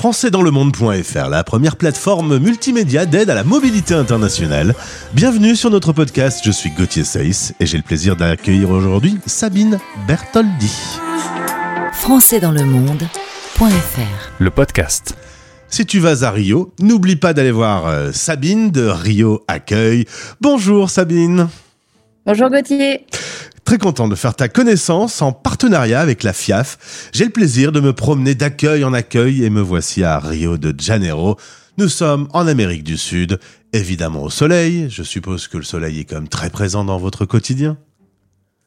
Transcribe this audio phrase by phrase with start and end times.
[0.00, 4.74] françaisdanslemonde.fr, la première plateforme multimédia d'aide à la mobilité internationale.
[5.12, 9.78] Bienvenue sur notre podcast, je suis Gauthier Seyss et j'ai le plaisir d'accueillir aujourd'hui Sabine
[10.08, 10.72] Bertoldi.
[11.92, 15.16] françaisdanslemonde.fr Le podcast.
[15.68, 20.06] Si tu vas à Rio, n'oublie pas d'aller voir euh, Sabine de Rio Accueil.
[20.40, 21.50] Bonjour Sabine.
[22.24, 23.04] Bonjour Gauthier.
[23.64, 27.10] Très content de faire ta connaissance en partenariat avec la FIAF.
[27.12, 30.74] J'ai le plaisir de me promener d'accueil en accueil et me voici à Rio de
[30.78, 31.36] Janeiro.
[31.78, 33.38] Nous sommes en Amérique du Sud,
[33.72, 34.88] évidemment au soleil.
[34.90, 37.78] Je suppose que le soleil est même très présent dans votre quotidien.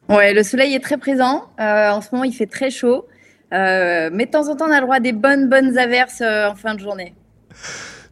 [0.09, 1.45] Ouais, le soleil est très présent.
[1.59, 3.07] Euh, en ce moment, il fait très chaud.
[3.53, 6.21] Euh, mais de temps en temps, on a le droit à des bonnes, bonnes averses
[6.21, 7.13] euh, en fin de journée.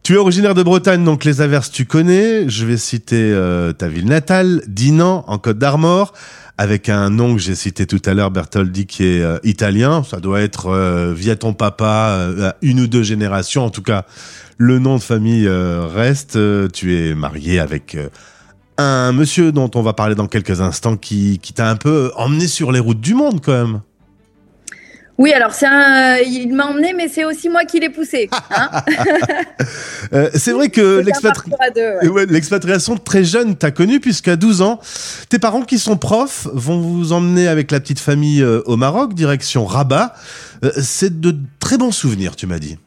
[0.04, 2.50] Tu es originaire de Bretagne, donc les averses tu connais.
[2.50, 6.14] Je vais citer euh, ta ville natale, Dinan, en Côte d'Armor,
[6.58, 10.04] avec un nom que j'ai cité tout à l'heure, Bertoldi, qui est euh, italien.
[10.04, 13.64] Ça doit être euh, via ton papa, euh, une ou deux générations.
[13.64, 14.06] En tout cas,
[14.58, 16.36] le nom de famille euh, reste.
[16.72, 17.96] Tu es marié avec
[18.80, 22.48] un monsieur dont on va parler dans quelques instants, qui, qui t'a un peu emmené
[22.48, 23.82] sur les routes du monde quand même.
[25.22, 26.18] Oui, alors c'est un...
[26.18, 28.30] il m'a emmené, mais c'est aussi moi qui l'ai poussé.
[28.50, 28.70] Hein
[30.14, 31.52] Euh, c'est vrai que l'expatri-
[32.02, 32.08] ouais.
[32.10, 34.80] Ouais, l'expatriation très jeune, t'as connu puisqu'à 12 ans,
[35.30, 39.14] tes parents qui sont profs vont vous emmener avec la petite famille euh, au Maroc,
[39.14, 40.14] direction Rabat.
[40.66, 42.78] Euh, c'est de très bons souvenirs, tu m'as dit.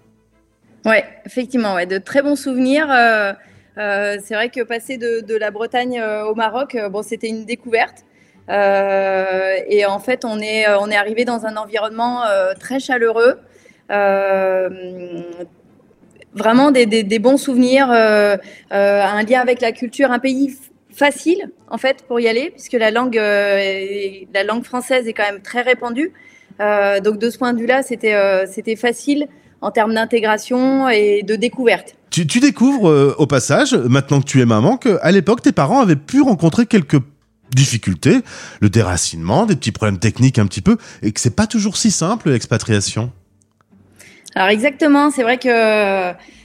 [0.84, 2.88] Ouais, effectivement, ouais, de très bons souvenirs.
[2.90, 3.32] Euh,
[3.76, 8.04] c'est vrai que passer de, de la Bretagne au Maroc, bon, c'était une découverte.
[8.50, 12.78] Euh, et en fait, on est, euh, on est arrivé dans un environnement euh, très
[12.78, 13.38] chaleureux.
[16.34, 20.56] Vraiment des, des- bons souvenirs, un lien avec la culture, un pays
[20.92, 25.42] facile en fait pour y aller, puisque la langue, la langue française est quand même
[25.42, 26.12] très répandue.
[26.58, 29.28] Donc de ce point de vue-là, c'était c'était facile
[29.60, 31.94] en termes d'intégration et de découverte.
[32.10, 35.94] Tu, tu découvres au passage, maintenant que tu es maman, qu'à l'époque, tes parents avaient
[35.94, 36.98] pu rencontrer quelques
[37.54, 38.20] difficultés,
[38.60, 41.90] le déracinement, des petits problèmes techniques un petit peu, et que c'est pas toujours si
[41.90, 43.12] simple l'expatriation.
[44.34, 45.48] Alors exactement, c'est vrai que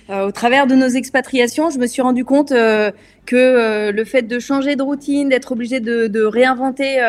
[0.09, 2.91] euh, au travers de nos expatriations, je me suis rendu compte euh,
[3.25, 6.99] que euh, le fait de changer de routine, d'être obligé de, réinventer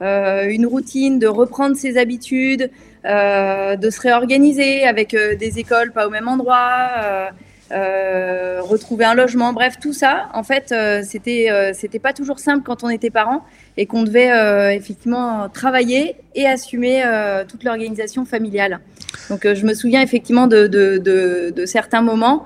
[0.00, 2.70] une routine, de reprendre ses habitudes,
[3.04, 7.30] de se réorganiser avec des écoles pas au même endroit,
[7.70, 12.62] retrouver un logement, bref, tout ça, en fait, euh, c'était euh, c'était pas toujours simple
[12.64, 13.44] quand on était parents
[13.76, 18.80] et qu'on devait euh, effectivement travailler et assumer euh, toute l'organisation familiale.
[19.28, 22.44] Donc euh, je me souviens effectivement de, certains moments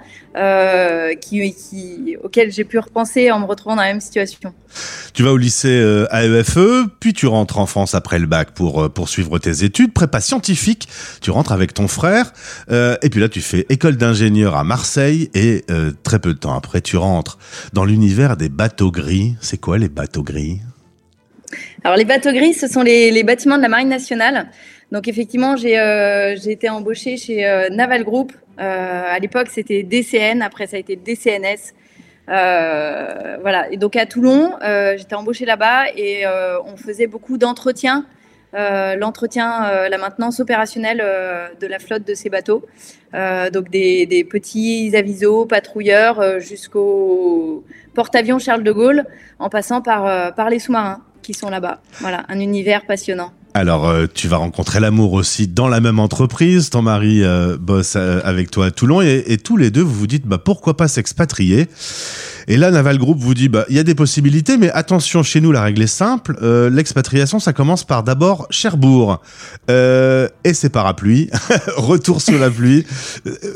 [2.22, 4.54] auxquels j'ai pu repenser en me retrouvant dans la même situation.
[5.12, 9.40] Tu vas au lycée AEFE, puis tu rentres en France après le bac pour poursuivre
[9.40, 10.88] tes études, prépa scientifique,
[11.20, 12.32] tu rentres avec ton frère,
[12.70, 15.64] et puis là tu fais école d'ingénieur à Marseille, et
[16.04, 17.38] très peu de temps après tu rentres
[17.72, 19.34] dans l'univers des bateaux gris.
[19.40, 20.60] C'est quoi les bateaux gris?
[21.84, 24.48] Alors les bateaux gris, ce sont les, bâtiments de la Marine nationale.
[24.92, 28.32] Donc effectivement, j'ai euh, été embauchée chez euh, Naval Group.
[28.58, 30.42] Euh, à l'époque, c'était DCN.
[30.42, 31.74] Après, ça a été DCNS.
[32.28, 33.70] Euh, voilà.
[33.70, 34.54] Et donc à Toulon,
[34.96, 36.24] j'étais embauchée là-bas et
[36.64, 38.06] on faisait beaucoup d'entretiens.
[38.52, 41.02] L'entretien, la maintenance opérationnelle
[41.60, 42.64] de la flotte de ces bateaux.
[43.12, 49.04] Donc des, petits avisos, patrouilleurs, jusqu'au porte-avions Charles de Gaulle,
[49.38, 51.80] en passant par les sous-marins qui sont là-bas.
[52.00, 53.32] Voilà, un univers passionnant.
[53.52, 56.70] Alors, euh, tu vas rencontrer l'amour aussi dans la même entreprise.
[56.70, 59.94] Ton mari euh, bosse euh, avec toi à Toulon et, et tous les deux, vous
[59.94, 61.66] vous dites, bah, pourquoi pas s'expatrier?
[62.46, 65.40] Et là, Naval Group vous dit, bah, il y a des possibilités, mais attention, chez
[65.40, 66.36] nous, la règle est simple.
[66.70, 69.20] L'expatriation, ça commence par d'abord Cherbourg.
[69.68, 71.30] Et c'est parapluie.
[71.76, 72.86] Retour sous la pluie.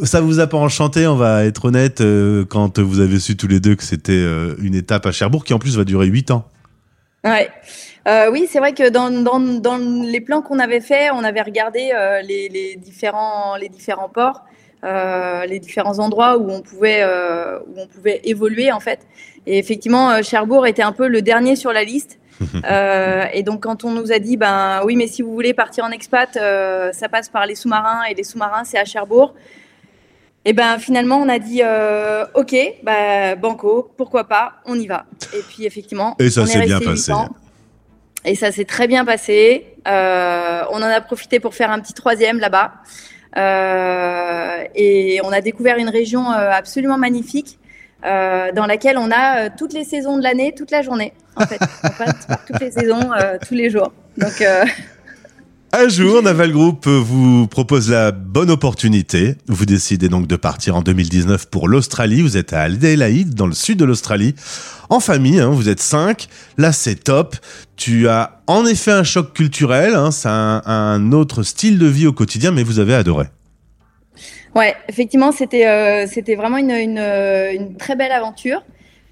[0.04, 2.02] Ça vous a pas enchanté, on va être honnête,
[2.48, 4.24] quand vous avez su tous les deux que c'était
[4.58, 6.46] une étape à Cherbourg qui en plus va durer 8 ans?
[7.24, 7.50] Ouais.
[8.06, 11.40] Euh, oui, c'est vrai que dans, dans, dans les plans qu'on avait faits, on avait
[11.40, 14.44] regardé euh, les, les, différents, les différents ports,
[14.84, 19.06] euh, les différents endroits où on pouvait, où on pouvait évoluer en fait.
[19.46, 22.18] Et effectivement, Cherbourg était un peu le dernier sur la liste.
[23.32, 25.90] Et donc quand on nous a dit, ben oui, mais si vous voulez partir en
[25.90, 29.34] expat, ça passe par les sous-marins et les sous-marins c'est à Cherbourg.
[30.44, 35.06] Et ben finalement on a dit, euh, ok, bah, banco, pourquoi pas, on y va.
[35.32, 37.12] Et puis effectivement, Et ça s'est bien passé.
[38.26, 39.66] Et ça s'est très bien passé.
[39.86, 42.72] Euh, on en a profité pour faire un petit troisième là-bas.
[43.36, 47.58] Euh, et on a découvert une région euh, absolument magnifique
[48.04, 51.12] euh, dans laquelle on a euh, toutes les saisons de l'année, toute la journée.
[51.36, 53.92] En fait, on passe par toutes les saisons, euh, tous les jours.
[54.16, 54.64] Donc, euh,
[55.76, 59.34] Un jour, Naval Group vous propose la bonne opportunité.
[59.48, 62.22] Vous décidez donc de partir en 2019 pour l'Australie.
[62.22, 64.36] Vous êtes à Adélaïde, dans le sud de l'Australie,
[64.88, 65.40] en famille.
[65.40, 66.28] Hein, vous êtes cinq.
[66.58, 67.34] Là, c'est top.
[67.74, 69.96] Tu as en effet un choc culturel.
[69.96, 73.26] Hein, c'est un, autre style de vie au quotidien, mais vous avez adoré.
[74.54, 76.06] Ouais, effectivement, c'était euh,
[76.36, 78.62] vraiment une, une, une, très belle aventure.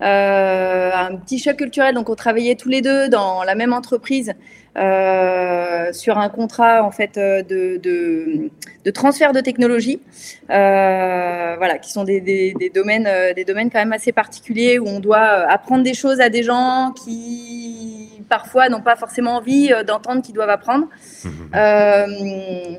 [0.00, 1.92] Euh, un petit choc culturel.
[1.96, 4.32] Donc, on travaillait tous les deux dans la même entreprise.
[4.78, 8.50] Euh, sur un contrat en fait euh, de, de,
[8.86, 10.00] de transfert de technologie,
[10.48, 14.86] euh, voilà, qui sont des, des, des, domaines, des domaines quand même assez particuliers où
[14.86, 20.22] on doit apprendre des choses à des gens qui parfois n'ont pas forcément envie d'entendre
[20.22, 20.86] qu'ils doivent apprendre.
[21.24, 22.78] Mmh.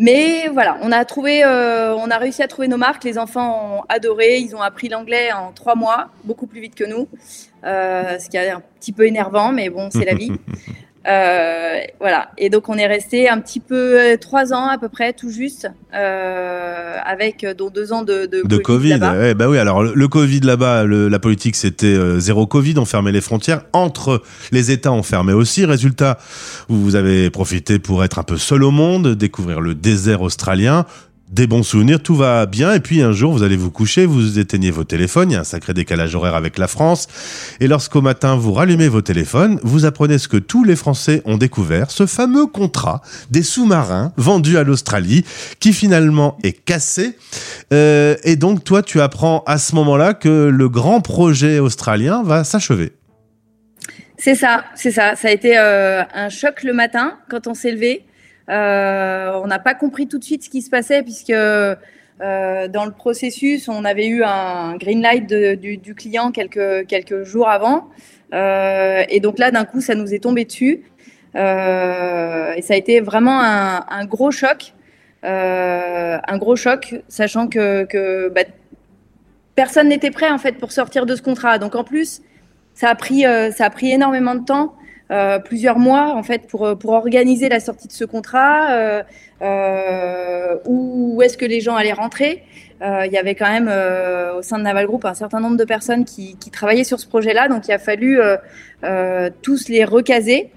[0.00, 3.02] Mais voilà, on a trouvé, euh, on a réussi à trouver nos marques.
[3.02, 4.38] Les enfants ont adoré.
[4.38, 7.08] Ils ont appris l'anglais en trois mois, beaucoup plus vite que nous,
[7.64, 10.30] euh, ce qui est un petit peu énervant, mais bon, c'est la vie.
[11.06, 12.30] Euh, voilà.
[12.38, 15.30] Et donc on est resté un petit peu euh, trois ans à peu près, tout
[15.30, 18.98] juste, euh, avec euh, dont deux ans de, de, de Covid.
[18.98, 19.58] Covid bah oui.
[19.58, 24.22] Alors le, Covid là-bas, la politique c'était zéro Covid, on fermait les frontières entre
[24.52, 25.64] les États, on fermait aussi.
[25.64, 26.18] Résultat,
[26.68, 30.84] vous avez profité pour être un peu seul au monde, découvrir le désert australien,
[31.30, 32.72] des bons souvenirs, tout va bien.
[32.74, 35.40] Et puis un jour, vous allez vous coucher, vous éteignez vos téléphones, il y a
[35.40, 37.06] un sacré décalage horaire avec la France.
[37.60, 41.36] Et lorsqu'au matin, vous rallumez vos téléphones, vous apprenez ce que tous les Français ont
[41.36, 45.24] découvert, ce fameux contrat des sous-marins vendus à l'Australie,
[45.60, 47.16] qui finalement est cassé.
[47.72, 52.44] Euh, et donc, toi, tu apprends à ce moment-là que le grand projet australien va
[52.44, 52.92] s'achever.
[54.18, 55.14] C'est ça, c'est ça.
[55.14, 58.04] Ça a été euh, un choc le matin quand on s'est levé.
[58.48, 61.76] Euh, on n'a pas compris tout de suite ce qui se passait puisque euh,
[62.20, 67.88] dans le processus, on avait eu un green light du, client quelques, quelques jours avant.
[68.34, 70.82] Euh, et donc là, d'un coup, ça nous est tombé dessus.
[71.34, 74.72] et ça a été vraiment un, gros choc.
[75.22, 78.42] un gros choc, sachant que, bah,
[79.54, 81.58] personne n'était prêt en fait pour sortir de ce contrat.
[81.58, 82.22] Donc en plus,
[82.74, 84.74] ça a pris, ça a pris énormément de temps.
[85.10, 89.02] Euh, plusieurs mois en fait pour, pour organiser la sortie de ce contrat, euh,
[89.40, 92.44] euh, où, est-ce que les gens allaient rentrer.
[92.82, 93.68] Euh, il y avait quand même
[94.36, 97.06] au sein de Naval Group un certain nombre de personnes qui, qui travaillaient sur ce
[97.06, 98.20] projet-là, donc il a fallu
[99.42, 100.50] tous les recaser.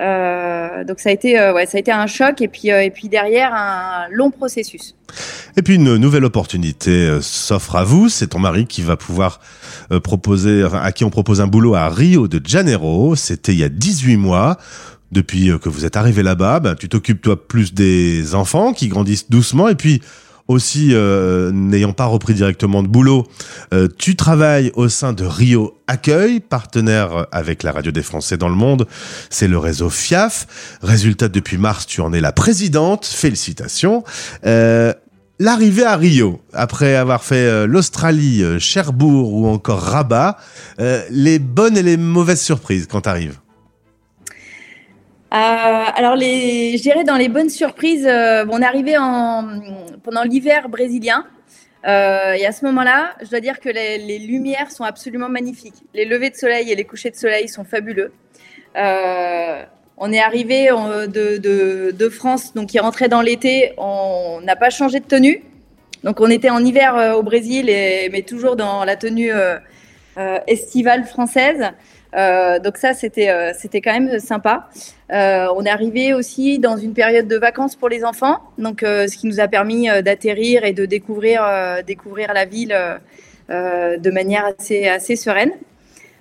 [0.00, 3.08] Euh, donc ça a été, ouais, ça a été un choc et puis, et puis
[3.08, 4.94] derrière un long processus.
[5.58, 8.08] Et puis une nouvelle opportunité s'offre à vous.
[8.08, 9.40] C'est ton mari qui va pouvoir
[9.90, 13.16] euh, proposé, enfin, à qui on propose un boulot à Rio de Janeiro.
[13.16, 14.56] C'était il y a 18 mois.
[15.10, 18.86] Depuis euh, que vous êtes arrivé là-bas, ben, tu t'occupes toi plus des enfants qui
[18.86, 20.00] grandissent doucement et puis
[20.46, 23.26] aussi euh, n'ayant pas repris directement de boulot,
[23.98, 28.54] tu travailles au sein de Rio Accueil, partenaire avec la radio des Français dans le
[28.54, 28.86] monde.
[29.28, 30.46] C'est le réseau FIAF.
[30.82, 33.04] Résultat, depuis mars, tu en es la présidente.
[33.04, 34.04] Félicitations.
[34.46, 34.94] Euh,
[35.40, 40.36] L'arrivée à Rio, après avoir fait euh, l'Australie, euh, Cherbourg ou encore Rabat,
[40.80, 43.38] euh, les bonnes et les mauvaises surprises quand t'arrives
[45.30, 49.60] alors, les, je dirais dans les bonnes surprises, on est arrivé en,
[50.02, 51.26] pendant l'hiver brésilien.
[51.84, 55.84] et à ce moment-là, je dois dire que les, les, lumières sont absolument magnifiques.
[55.92, 58.12] Les levées de soleil et les couchers de soleil sont fabuleux.
[60.00, 63.72] On est arrivé de, France, donc qui rentrait dans l'été.
[63.78, 65.42] On n'a pas changé de tenue.
[66.04, 69.56] Donc on était en hiver euh, au Brésil, mais toujours dans la tenue euh,
[70.16, 71.72] euh, estivale française.
[72.64, 74.68] donc ça, c'était c'était quand même sympa.
[75.10, 79.26] on est arrivé aussi dans une période de vacances pour les enfants, donc ce qui
[79.26, 81.40] nous a permis d'atterrir et de découvrir
[81.86, 82.74] découvrir la ville
[83.50, 85.52] de manière assez assez sereine.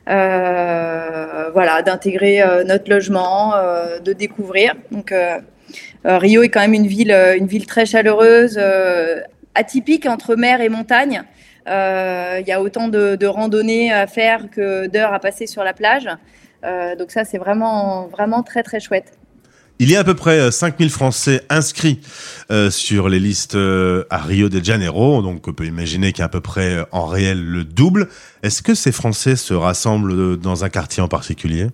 [0.07, 4.75] Euh, voilà, d'intégrer euh, notre logement, euh, de découvrir.
[4.91, 5.13] Donc
[6.05, 8.59] Rio est quand même une ville, une ville très chaleureuse,
[9.55, 11.23] atypique entre mer et montagne.
[11.67, 16.07] Il y a autant de, randonnées à faire que d'heures à passer sur la plage.
[16.97, 19.17] donc ça, c'est vraiment, vraiment très, très chouette.
[19.79, 22.01] Il y a à peu près 5000 euh, Français inscrits
[22.50, 26.24] euh, sur les listes euh, à Rio de Janeiro, donc on peut imaginer qu'il y
[26.24, 28.07] a à peu près en réel le double.
[28.41, 31.67] Est-ce que ces Français se rassemblent dans un quartier en particulier?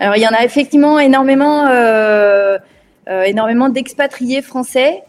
[0.00, 1.66] Alors il y en a effectivement énormément,
[3.08, 5.02] énormément d'expatriés français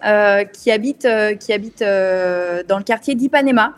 [0.53, 1.08] qui habitent,
[1.39, 3.74] qui habitent dans le quartier d'Ipanema.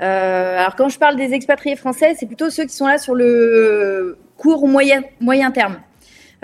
[0.00, 4.18] alors quand je parle des expatriés français, c'est plutôt ceux qui sont là sur le
[4.36, 5.76] court ou moyen, moyen terme.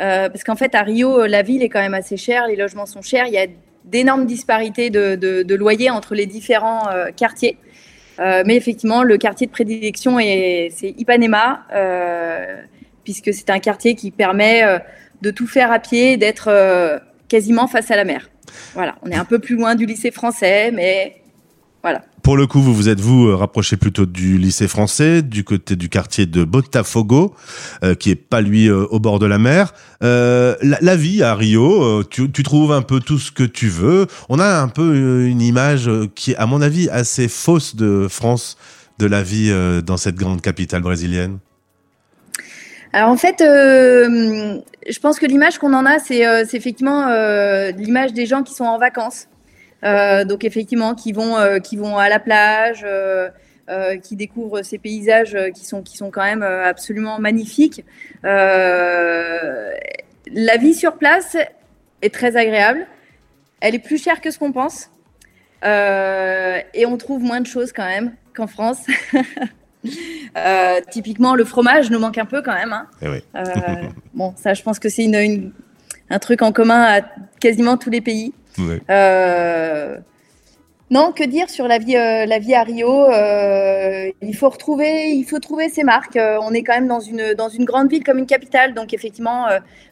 [0.00, 2.86] Euh, parce qu'en fait, à Rio, la ville est quand même assez chère, les logements
[2.86, 3.46] sont chers, il y a
[3.84, 7.58] d'énormes disparités de, loyers entre les différents euh, quartiers.
[8.18, 11.66] Euh, mais effectivement, le quartier de prédilection, c'est Ipanema,
[13.04, 14.62] puisque c'est un quartier qui permet
[15.22, 18.30] de tout faire à pied, d'être quasiment face à la mer.
[18.74, 21.19] Voilà, on est un peu plus loin du lycée français, mais
[21.82, 22.02] voilà.
[22.22, 25.88] Pour le coup, vous vous êtes vous rapproché plutôt du lycée français, du côté du
[25.88, 27.34] quartier de Botafogo,
[27.82, 29.72] euh, qui est pas lui euh, au bord de la mer.
[30.02, 34.06] Euh, la, vie à Rio, tu, tu, trouves un peu tout ce que tu veux.
[34.28, 38.58] On a un peu une image qui est, à mon avis, assez fausse de France,
[38.98, 39.50] de la vie
[39.84, 41.38] dans cette grande capitale brésilienne.
[42.92, 46.22] Alors en fait, je pense que l'image qu'on en a, c'est
[46.54, 47.06] effectivement
[47.70, 49.26] l'image des gens qui sont en vacances.
[49.84, 53.30] Euh, donc effectivement, qui vont, euh, qui vont à la plage, euh,
[54.02, 57.84] qui découvrent ces paysages qui sont, qui sont quand même absolument magnifiques.
[58.22, 59.76] la
[60.58, 61.36] vie sur place
[62.02, 62.86] est très agréable.
[63.60, 64.90] Elle est plus chère que ce qu'on pense.
[65.62, 68.84] et on trouve moins de choses quand même qu'en France.
[70.90, 72.72] typiquement, le fromage nous manque un peu quand même.
[72.72, 72.88] Hein.
[73.02, 73.06] Eh
[74.14, 75.52] bon, ça, je pense que c'est une,
[76.10, 77.02] un truc en commun à
[77.38, 78.34] quasiment tous les pays.
[78.90, 79.96] Euh,
[80.90, 85.10] non, que dire sur la vie, euh, la vie à Rio euh, Il faut retrouver,
[85.10, 86.18] il faut trouver ses marques.
[86.18, 89.46] on est quand même dans une dans une grande ville comme une capitale, donc effectivement,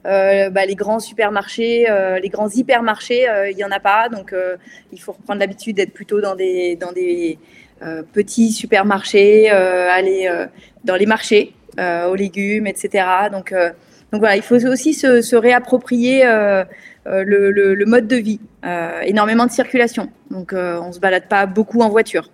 [0.05, 1.87] bah, les grands supermarchés,
[2.21, 4.09] les grands hypermarchés, il y en a pas.
[4.09, 4.35] Donc,
[4.93, 7.39] il faut reprendre l'habitude d'être plutôt dans des dans des
[8.13, 10.29] petits supermarchés, aller
[10.85, 13.05] dans les marchés aux légumes, etc.
[13.31, 13.55] Donc
[14.13, 16.25] voilà, il faut aussi se réapproprier
[17.09, 20.11] euh, le, mode de vie, euh, énormément de circulation.
[20.31, 22.31] Donc euh, on se balade pas beaucoup en voiture.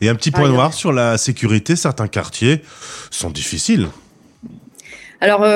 [0.00, 2.62] Et un petit point noir sur la sécurité, certains quartiers
[3.10, 3.88] sont difficiles.
[5.22, 5.46] Alors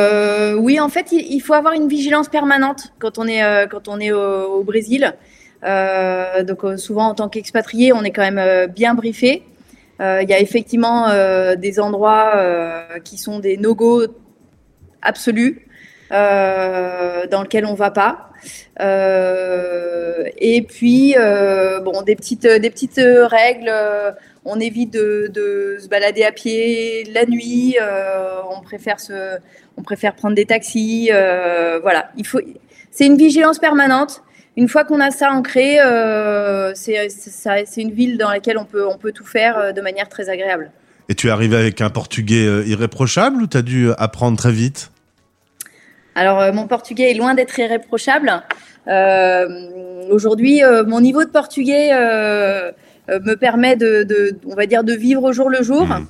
[0.58, 4.10] oui, en fait, il, faut avoir une vigilance permanente quand on est quand on est
[4.12, 5.12] au, Brésil.
[5.62, 9.42] donc souvent en tant qu'expatrié, on est quand même bien briefé.
[10.00, 11.08] Il y a effectivement
[11.56, 12.32] des endroits
[13.04, 14.06] qui sont des no-go
[15.02, 15.66] absolus.
[16.12, 18.30] Euh, dans lequel on va pas.
[18.80, 23.72] Euh, et puis euh, bon, des petites des petites règles.
[24.44, 27.76] on évite de, se balader à pied la nuit.
[28.50, 29.38] on préfère se,
[29.76, 31.10] on préfère prendre des taxis.
[31.82, 32.40] voilà, il faut.
[32.90, 34.22] C'est une vigilance permanente.
[34.56, 38.98] Une fois qu'on a ça ancré, euh, c'est une ville dans laquelle on peut, on
[38.98, 40.72] peut tout faire de manière très agréable.
[41.08, 44.90] Et tu es arrivé avec un portugais irréprochable ou tu as dû apprendre très vite?
[46.20, 48.42] Alors, euh, mon portugais est loin d'être irréprochable.
[48.88, 51.92] Euh, aujourd'hui, euh, mon niveau de portugais
[53.08, 55.86] me permet de, on va dire, de vivre au jour le jour.
[55.86, 56.06] Mmh.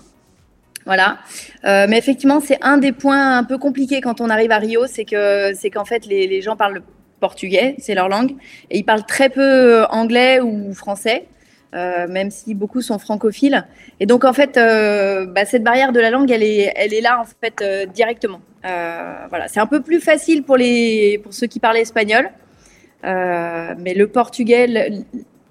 [0.84, 1.18] Voilà.
[1.62, 5.04] mais effectivement, c'est un des points un peu compliqués quand on arrive à Rio, c'est
[5.04, 6.82] que c'est qu'en fait les, les, gens parlent
[7.20, 8.32] portugais, c'est leur langue,
[8.70, 11.26] et ils parlent très peu anglais ou français.
[11.72, 13.64] Euh, même si beaucoup sont francophiles.
[14.00, 17.00] Et donc en fait, euh, bah, cette barrière de la langue, elle est, elle est
[17.00, 18.40] là en fait euh, directement.
[18.64, 22.28] voilà, c'est un peu plus facile pour les, pour ceux qui parlent espagnol,
[23.04, 24.66] mais le portugais,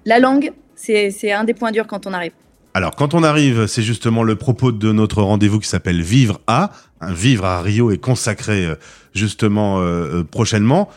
[0.06, 2.34] la langue, c'est un des points durs quand on arrive.
[2.74, 6.72] Alors, quand on arrive, c'est justement le propos de notre rendez-vous qui s'appelle Vivre à.
[7.00, 8.68] Un Vivre à Rio est consacré
[9.14, 9.82] justement
[10.30, 10.90] prochainement.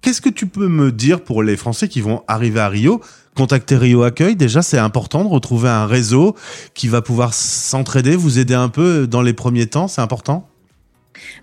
[0.00, 3.02] Qu'est-ce que tu peux me dire pour les Français qui vont arriver à Rio
[3.36, 6.34] Contacter Rio Accueil, déjà, c'est important de retrouver un réseau
[6.74, 10.48] qui va pouvoir s'entraider, vous aider un peu dans les premiers temps, c'est important?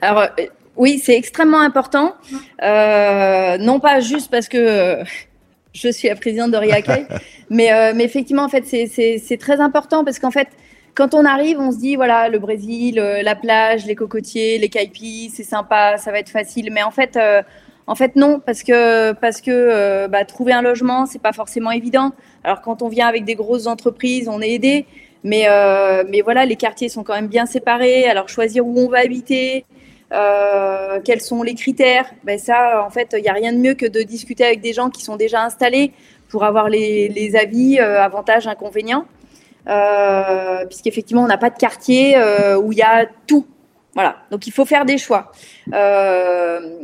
[0.02, 2.16] Alors, euh, oui, c'est extrêmement important.
[2.62, 5.04] Euh, non pas juste parce que euh,
[5.74, 7.08] je suis la présidente de Rio Accueil,
[7.50, 10.50] mais, mais effectivement, en fait, c'est très important parce qu'en fait,
[10.94, 15.32] quand on arrive, on se dit voilà, le Brésil, la plage, les cocotiers, les caipis,
[15.34, 16.70] c'est sympa, ça va être facile.
[16.72, 17.18] Mais en fait,
[17.88, 21.72] en fait, non, parce que parce que euh, bah, trouver un logement, c'est pas forcément
[21.72, 22.12] évident.
[22.44, 24.86] Alors quand on vient avec des grosses entreprises, on est aidé,
[25.24, 28.06] mais euh, mais voilà, les quartiers sont quand même bien séparés.
[28.06, 29.66] Alors choisir où on va habiter,
[30.12, 33.74] euh, quels sont les critères, ben ça, en fait, il n'y a rien de mieux
[33.74, 35.94] que de discuter avec des gens qui sont déjà installés
[36.28, 39.06] pour avoir les, les avis, avantages, inconvénients.
[40.68, 42.18] Puisqu'effectivement, on n'a pas de quartier
[42.62, 43.46] où il y a tout.
[43.98, 45.32] Voilà, donc il faut faire des choix.
[45.74, 46.84] Euh,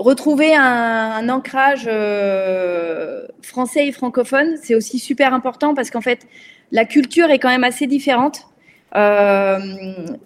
[0.00, 6.26] retrouver un, ancrage euh, français et francophone, c'est aussi super important parce qu'en fait,
[6.72, 8.46] la culture est quand même assez différente.
[8.96, 9.58] Euh,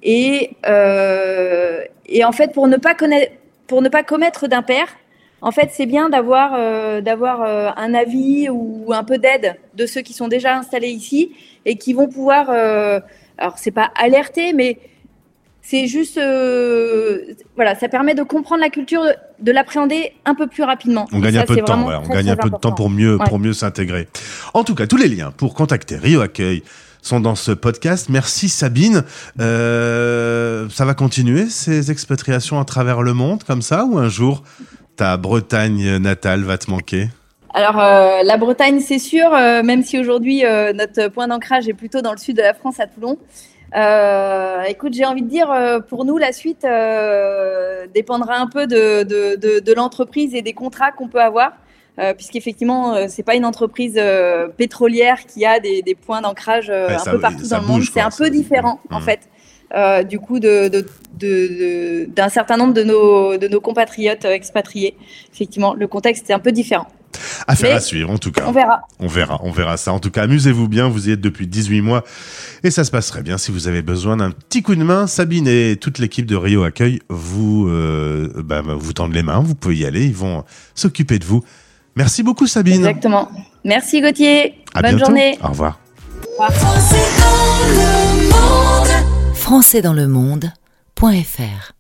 [0.02, 3.32] et, euh, et en fait, pour ne pas connaître,
[3.66, 4.86] pour ne pas commettre d'impair,
[5.42, 7.42] en fait, c'est bien d'avoir d'avoir
[7.76, 11.32] un avis ou un peu d'aide de ceux qui sont déjà installés ici
[11.66, 14.78] et qui vont pouvoir, alors c'est pas alerter, mais
[15.60, 16.18] c'est juste,
[17.56, 19.04] voilà, ça permet de comprendre la culture
[19.44, 21.06] de l'appréhender un peu plus rapidement.
[21.12, 23.38] On gagne un peu de temps, on gagne un peu de temps pour mieux, pour
[23.38, 24.08] mieux s'intégrer.
[24.54, 26.62] En tout cas, tous les liens pour contacter Rio Accueil
[27.02, 28.08] sont dans ce podcast.
[28.08, 29.04] Merci Sabine.
[29.38, 34.42] Euh, ça va continuer ces expatriations à travers le monde comme ça ou un jour
[34.96, 37.08] ta Bretagne natale va te manquer?
[37.52, 41.74] Alors euh, la Bretagne, c'est sûr, euh, même si aujourd'hui euh, notre point d'ancrage est
[41.74, 43.16] plutôt dans le sud de la France, à Toulon.
[43.74, 45.48] Écoute, j'ai envie de dire,
[45.88, 46.66] pour nous, la suite
[47.94, 51.52] dépendra un peu de, de, de, de l'entreprise et des contrats qu'on peut avoir.
[52.00, 56.68] Euh, puisqu'effectivement, euh, c'est pas une entreprise euh, pétrolière qui a des, des points d'ancrage
[56.68, 57.82] un peu partout dans le monde.
[57.82, 59.02] C'est un peu différent, en mmh.
[59.02, 60.84] fait, du coup, de, de,
[61.16, 64.96] de, d'un certain nombre de nos, de nos compatriotes expatriés.
[65.32, 66.86] Effectivement, le contexte est un peu différent.
[67.46, 68.44] Affaire à suivre, en tout cas.
[68.46, 68.82] On verra.
[68.98, 69.92] On verra, on verra ça.
[69.92, 70.88] En tout cas, amusez-vous bien.
[70.88, 72.04] Vous y êtes depuis 18 mois
[72.62, 73.38] et ça se passerait bien.
[73.38, 76.64] Si vous avez besoin d'un petit coup de main, Sabine et toute l'équipe de Rio
[76.64, 79.40] Accueil vous, euh, bah, vous tendent les mains.
[79.40, 80.06] Vous pouvez y aller.
[80.06, 81.42] Ils vont s'occuper de vous.
[81.96, 82.76] Merci beaucoup Sabine.
[82.76, 83.30] Exactement.
[83.64, 84.54] Merci Gauthier.
[84.74, 85.38] Bonne journée.
[85.42, 85.78] Au revoir.
[89.34, 91.74] Français dans le monde.fr